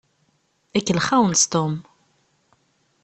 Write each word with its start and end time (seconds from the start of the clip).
Ikellex-awent 0.77 1.45
Tom. 1.51 1.73